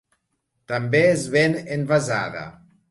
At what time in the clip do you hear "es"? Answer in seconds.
1.11-1.29